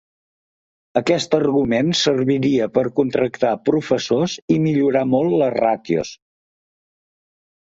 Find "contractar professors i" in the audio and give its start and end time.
3.01-4.59